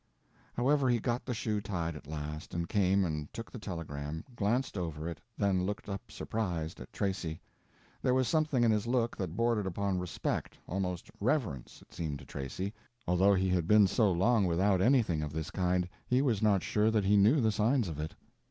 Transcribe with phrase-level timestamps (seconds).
[0.57, 4.75] However, he got the shoe tied at last, and came and took the telegram, glanced
[4.75, 7.39] over it, then looked up surprised, at Tracy.
[8.01, 12.25] There was something in his look that bordered upon respect, almost reverence, it seemed to
[12.25, 12.73] Tracy,
[13.07, 16.89] although he had been so long without anything of this kind he was not sure
[16.89, 18.15] that he knew the signs of it.